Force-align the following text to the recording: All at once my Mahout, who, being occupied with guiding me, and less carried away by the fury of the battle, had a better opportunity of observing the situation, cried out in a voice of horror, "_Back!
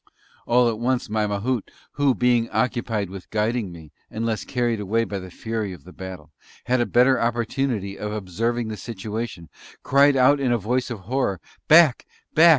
All 0.47 0.67
at 0.67 0.79
once 0.79 1.11
my 1.11 1.27
Mahout, 1.27 1.69
who, 1.91 2.15
being 2.15 2.49
occupied 2.49 3.11
with 3.11 3.29
guiding 3.29 3.71
me, 3.71 3.91
and 4.09 4.25
less 4.25 4.43
carried 4.43 4.79
away 4.79 5.03
by 5.03 5.19
the 5.19 5.29
fury 5.29 5.73
of 5.73 5.83
the 5.83 5.93
battle, 5.93 6.31
had 6.63 6.81
a 6.81 6.87
better 6.87 7.21
opportunity 7.21 7.99
of 7.99 8.11
observing 8.11 8.69
the 8.69 8.77
situation, 8.77 9.47
cried 9.83 10.15
out 10.15 10.39
in 10.39 10.51
a 10.51 10.57
voice 10.57 10.89
of 10.89 11.01
horror, 11.01 11.39
"_Back! 11.69 12.01